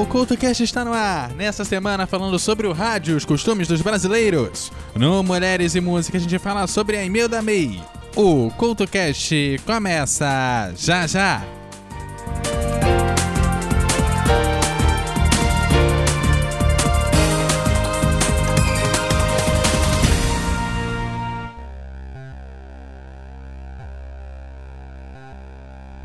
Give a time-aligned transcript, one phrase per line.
[0.00, 1.30] o CoutoCast está no ar.
[1.34, 4.72] Nessa semana falando sobre o rádio, os costumes dos brasileiros.
[4.94, 7.82] No Mulheres e Música a gente fala sobre a Imelda May.
[8.16, 11.44] O CoutoCast começa já já.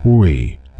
[0.04, 0.60] Oi,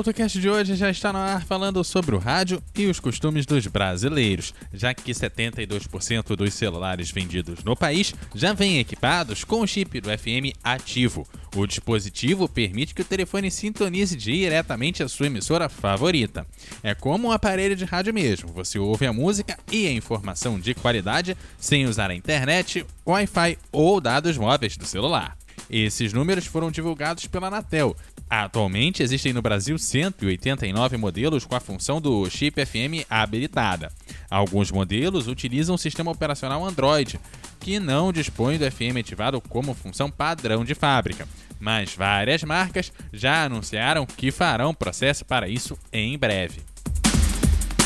[0.00, 3.66] CoutoCast de hoje já está no ar falando sobre o rádio e os costumes dos
[3.66, 10.00] brasileiros, já que 72% dos celulares vendidos no país já vêm equipados com o chip
[10.00, 11.28] do FM ativo.
[11.54, 16.46] O dispositivo permite que o telefone sintonize diretamente a sua emissora favorita.
[16.82, 20.72] É como um aparelho de rádio mesmo, você ouve a música e a informação de
[20.72, 25.36] qualidade sem usar a internet, Wi-Fi ou dados móveis do celular.
[25.70, 27.96] Esses números foram divulgados pela Anatel.
[28.28, 33.92] Atualmente existem no Brasil 189 modelos com a função do chip FM habilitada.
[34.28, 37.20] Alguns modelos utilizam o sistema operacional Android,
[37.60, 41.28] que não dispõe do FM ativado como função padrão de fábrica,
[41.60, 46.62] mas várias marcas já anunciaram que farão processo para isso em breve.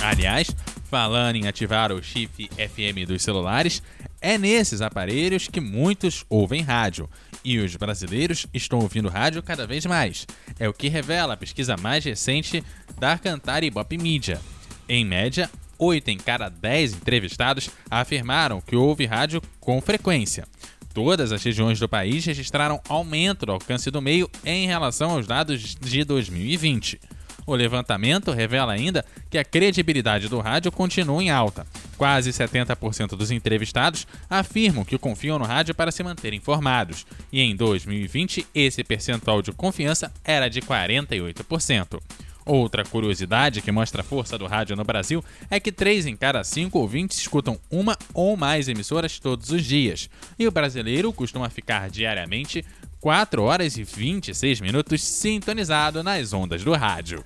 [0.03, 3.83] Aliás, falando em ativar o chip FM dos celulares,
[4.25, 7.11] é nesses aparelhos que muitos ouvem rádio.
[7.45, 10.27] E os brasileiros estão ouvindo rádio cada vez mais.
[10.59, 12.65] É o que revela a pesquisa mais recente
[12.99, 14.41] da Cantar Ibope Media.
[14.89, 20.49] Em média, 8 em cada 10 entrevistados afirmaram que ouve rádio com frequência.
[20.95, 25.75] Todas as regiões do país registraram aumento do alcance do meio em relação aos dados
[25.75, 26.99] de 2020.
[27.47, 31.66] O levantamento revela ainda que a credibilidade do rádio continua em alta.
[31.97, 37.55] Quase 70% dos entrevistados afirmam que confiam no rádio para se manter informados, e em
[37.55, 42.00] 2020 esse percentual de confiança era de 48%.
[42.47, 46.44] Outra curiosidade que mostra a força do rádio no Brasil é que 3 em cada
[46.44, 51.88] 5 ouvintes escutam uma ou mais emissoras todos os dias, e o brasileiro costuma ficar
[51.88, 52.62] diariamente
[53.04, 57.22] 4 horas e 26 minutos sintonizado nas ondas do rádio.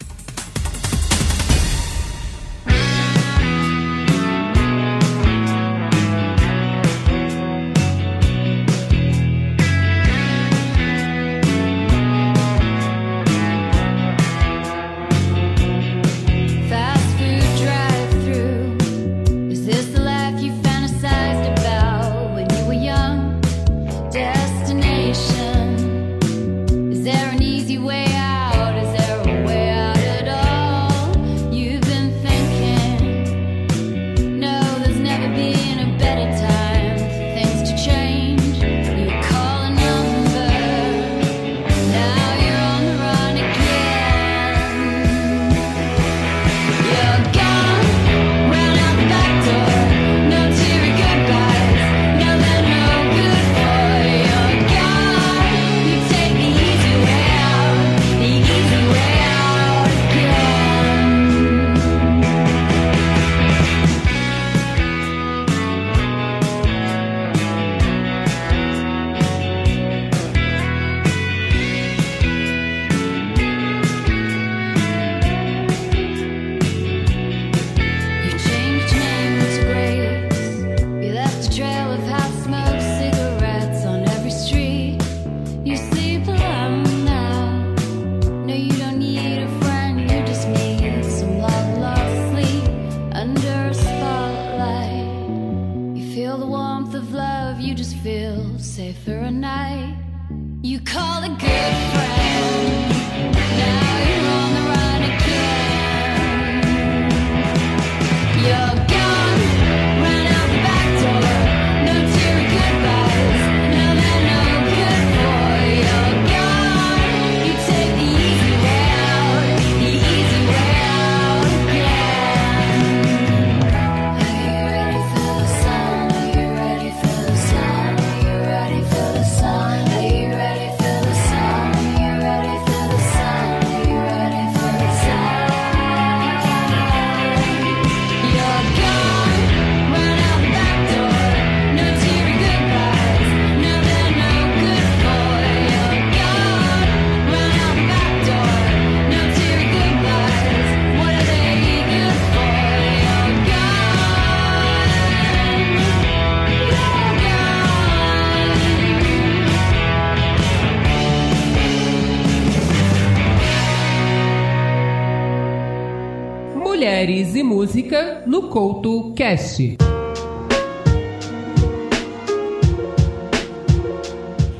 [166.78, 169.78] Mulheres e Música no Couto Cast.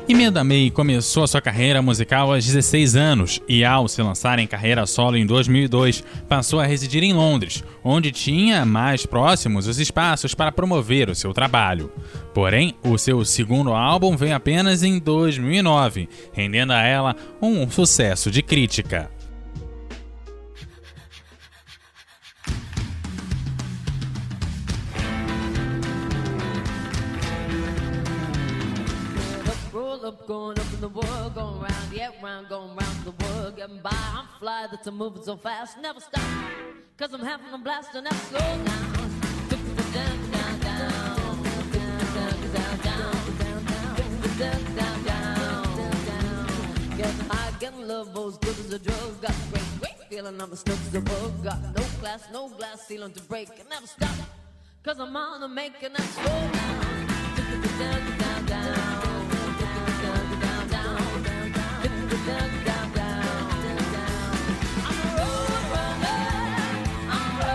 [0.08, 4.48] Imelda May começou a sua carreira musical aos 16 anos e, ao se lançar em
[4.48, 10.34] carreira solo em 2002, passou a residir em Londres, onde tinha mais próximos os espaços
[10.34, 11.88] para promover o seu trabalho.
[12.34, 18.42] Porém, o seu segundo álbum veio apenas em 2009, rendendo a ela um sucesso de
[18.42, 19.08] crítica.
[30.28, 33.90] Going up in the world, going round, yeah, round, going round the world, getting by.
[33.90, 36.22] I'm fly, that's a moving so fast, never stop.
[36.98, 38.66] Cause I'm having a blast and never slow down.
[39.48, 39.64] Down,
[39.94, 41.32] down, down, down, down,
[42.12, 43.14] down, down, down, down.
[47.58, 49.20] Getting love, as good as a drug.
[49.22, 51.42] Got a great, great feeling, I'm as stuck as a bug.
[51.42, 54.10] Got no glass, no glass ceiling to break, and never stop.
[54.84, 57.06] Cause I'm on a making that slow down.
[57.78, 58.87] Down, down, down.
[64.86, 65.54] I'm a road
[67.08, 67.48] I'm a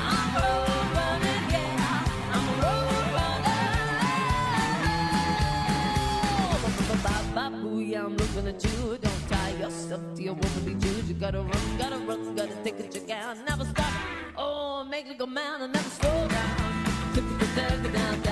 [0.00, 2.32] I'm a road runner, yeah.
[2.32, 2.88] I'm a road
[7.80, 8.98] yeah, I'm looking at you.
[9.00, 11.04] Don't tie yourself to your womanly dude.
[11.06, 13.36] You gotta run, gotta run, gotta take a check out.
[13.46, 14.21] Never stop
[14.92, 17.92] make like a man and never slow down.
[17.94, 18.31] Down, down.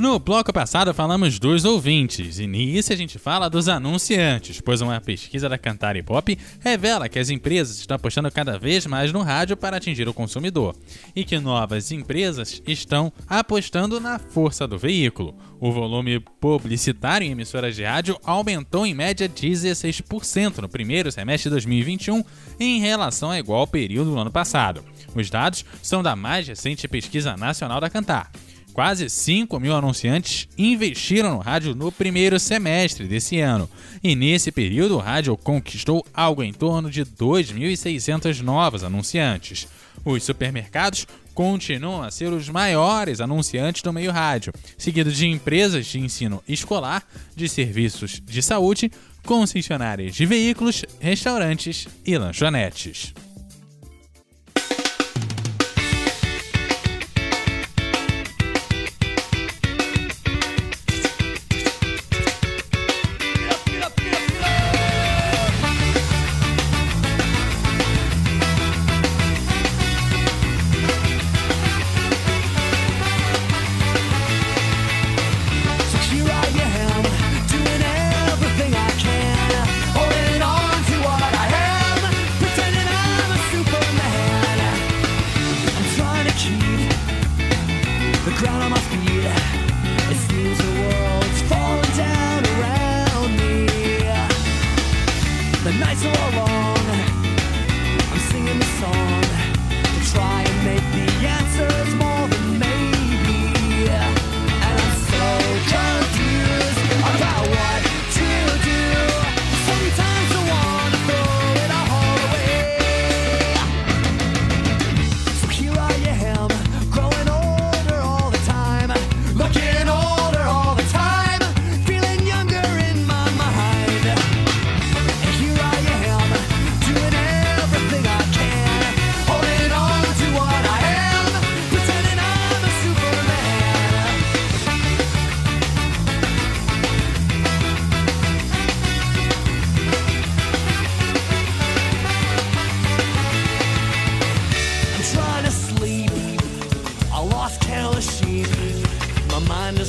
[0.00, 4.98] No bloco passado falamos dos ouvintes, e nisso a gente fala dos anunciantes, pois uma
[4.98, 9.20] pesquisa da Cantar e Pop revela que as empresas estão apostando cada vez mais no
[9.20, 10.74] rádio para atingir o consumidor,
[11.14, 15.34] e que novas empresas estão apostando na força do veículo.
[15.60, 21.56] O volume publicitário em emissoras de rádio aumentou em média 16% no primeiro semestre de
[21.56, 22.24] 2021
[22.58, 24.82] em relação ao igual período do ano passado.
[25.14, 28.32] Os dados são da mais recente pesquisa nacional da Cantar.
[28.72, 33.68] Quase 5 mil anunciantes investiram no rádio no primeiro semestre desse ano,
[34.02, 39.66] e nesse período o rádio conquistou algo em torno de 2.600 novos anunciantes.
[40.04, 45.98] Os supermercados continuam a ser os maiores anunciantes do meio rádio, seguido de empresas de
[45.98, 47.02] ensino escolar,
[47.34, 48.90] de serviços de saúde,
[49.24, 53.12] concessionárias de veículos, restaurantes e lanchonetes.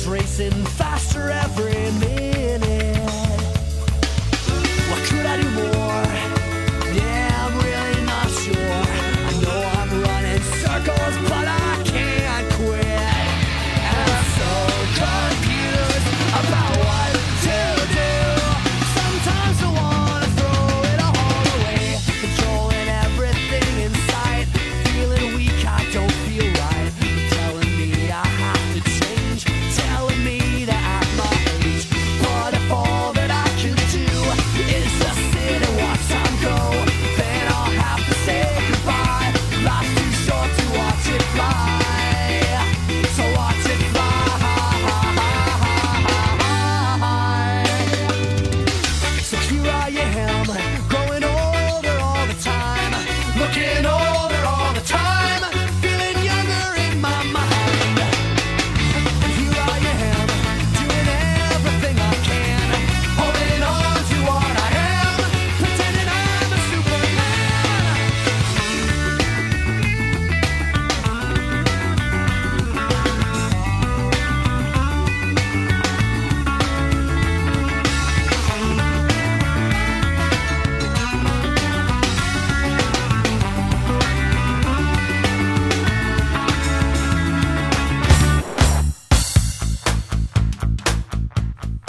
[0.02, 2.98] is racing faster every minute.
[4.90, 6.01] What could I do more?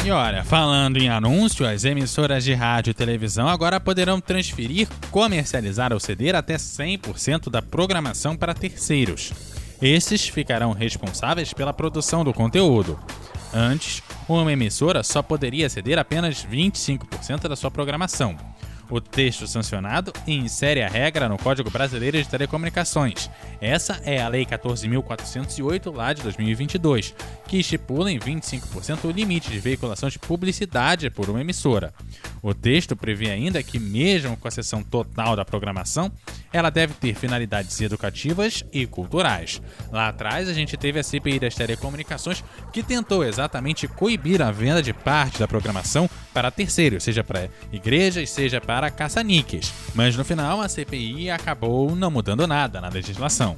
[0.05, 5.93] E olha, falando em anúncio, as emissoras de rádio e televisão agora poderão transferir, comercializar
[5.93, 9.31] ou ceder até 100% da programação para terceiros.
[9.81, 12.99] Esses ficarão responsáveis pela produção do conteúdo.
[13.53, 18.35] Antes, uma emissora só poderia ceder apenas 25% da sua programação.
[18.89, 23.29] O texto sancionado insere a regra no Código Brasileiro de Telecomunicações.
[23.61, 27.15] Essa é a Lei 14.408, lá de 2022,
[27.47, 31.93] que estipula em 25% o limite de veiculação de publicidade por uma emissora.
[32.41, 36.11] O texto prevê ainda que, mesmo com a cessão total da programação,
[36.51, 39.61] ela deve ter finalidades educativas e culturais.
[39.91, 44.83] Lá atrás, a gente teve a CPI das telecomunicações, que tentou exatamente coibir a venda
[44.83, 49.73] de parte da programação para terceiros, seja para igrejas, seja para caça-níqueis.
[49.93, 53.57] Mas no final, a CPI acabou não mudando nada na legislação.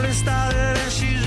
[0.00, 1.19] finally started and she.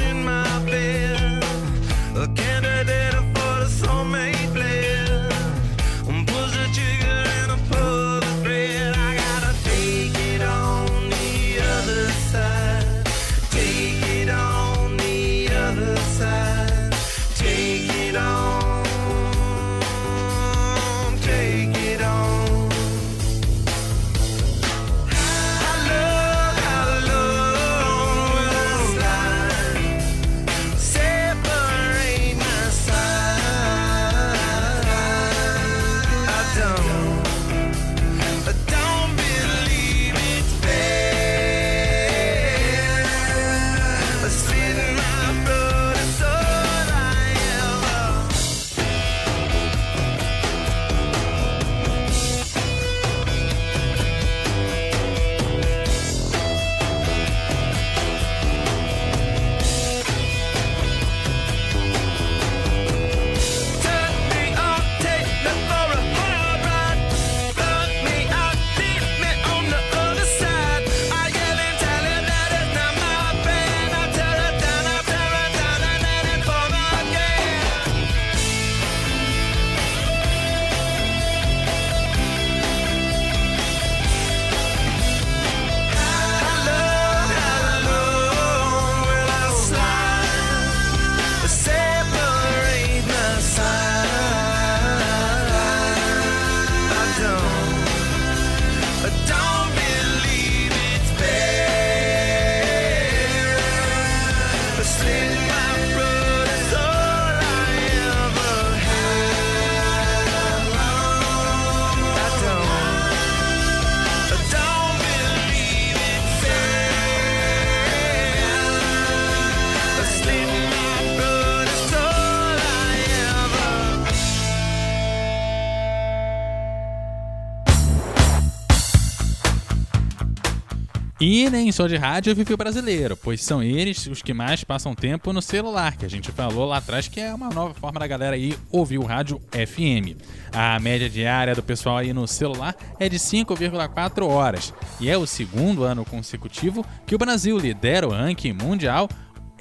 [131.26, 134.94] E nem só de rádio vive o brasileiro, pois são eles os que mais passam
[134.94, 138.06] tempo no celular, que a gente falou lá atrás que é uma nova forma da
[138.06, 140.20] galera aí ouvir o rádio FM.
[140.52, 145.26] A média diária do pessoal aí no celular é de 5,4 horas, e é o
[145.26, 149.08] segundo ano consecutivo que o Brasil lidera o ranking mundial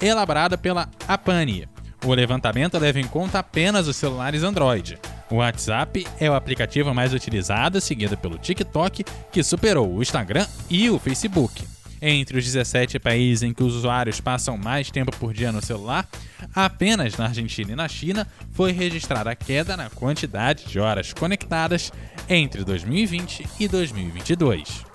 [0.01, 1.72] elaborado pela APANI.
[2.03, 4.99] O levantamento leva em conta apenas os celulares Android.
[5.31, 10.89] O WhatsApp é o aplicativo mais utilizado, seguido pelo TikTok, que superou o Instagram e
[10.89, 11.63] o Facebook.
[12.01, 16.05] Entre os 17 países em que os usuários passam mais tempo por dia no celular,
[16.53, 21.89] apenas na Argentina e na China foi registrada a queda na quantidade de horas conectadas
[22.27, 24.92] entre 2020 e 2022.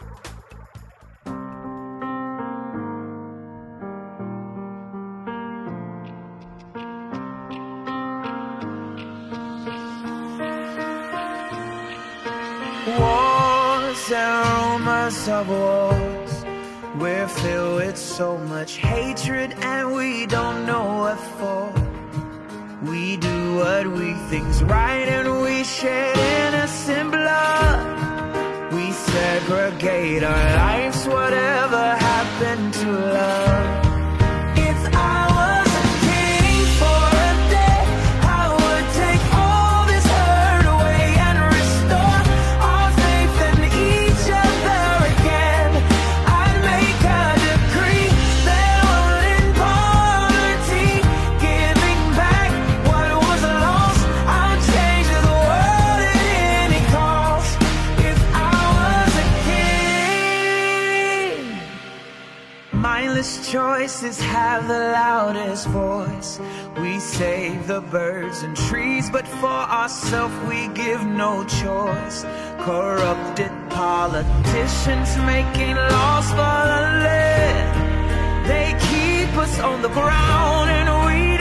[14.11, 16.45] Rumors of wars.
[16.97, 21.75] We're filled with so much hatred and we don't know what for.
[22.91, 28.73] We do what we think's right and we shed innocent blood.
[28.73, 33.78] We segregate our lives, whatever happened to love.
[63.99, 66.39] Choices have the loudest voice.
[66.81, 72.23] We save the birds and trees, but for ourselves we give no choice.
[72.61, 78.47] Corrupted politicians making laws for the land.
[78.47, 81.38] They keep us on the ground and we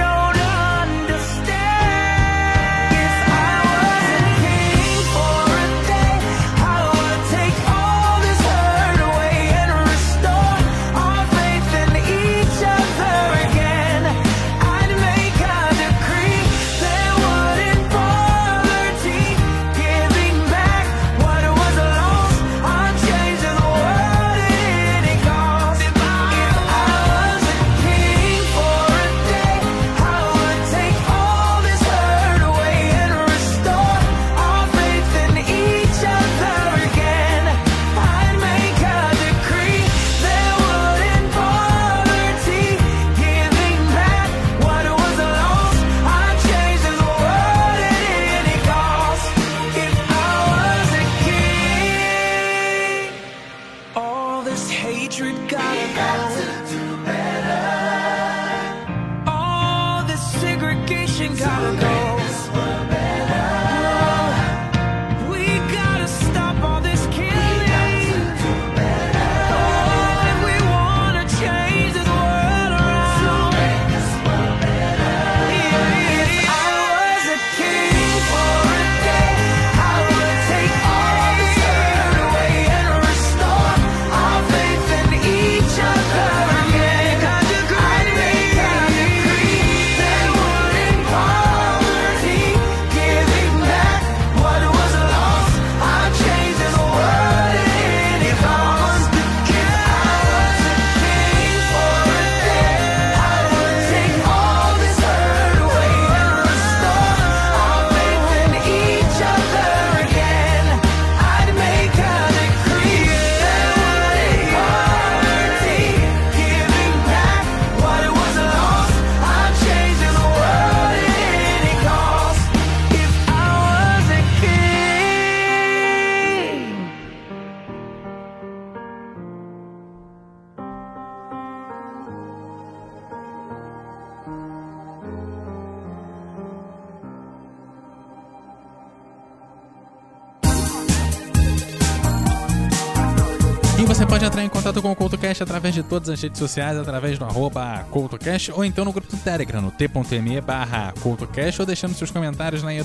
[145.37, 149.15] CoutoCast através de todas as redes sociais, através do arroba CoutoCast ou então no grupo
[149.15, 152.79] do Telegram, no t.me barra CoutoCast ou deixando seus comentários lá em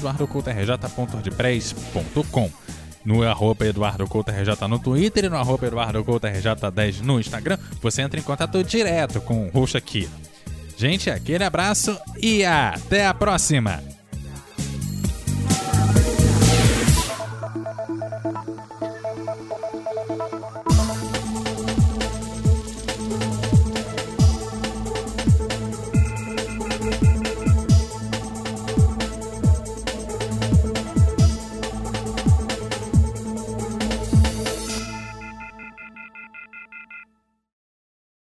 [3.04, 8.62] no arroba EduardoCoutoRJ no Twitter e no arroba EduardoCoutoRJ10 no Instagram, você entra em contato
[8.62, 10.08] direto com o host aqui.
[10.76, 14.01] Gente, aquele abraço e até a próxima!